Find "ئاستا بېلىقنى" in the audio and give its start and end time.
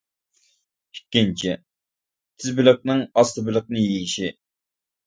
3.13-3.89